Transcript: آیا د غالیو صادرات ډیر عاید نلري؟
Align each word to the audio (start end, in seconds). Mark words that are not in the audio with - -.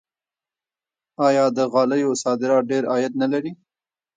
آیا 1.27 1.45
د 1.57 1.59
غالیو 1.73 2.11
صادرات 2.23 2.63
ډیر 2.71 2.83
عاید 2.91 3.13
نلري؟ 3.21 3.51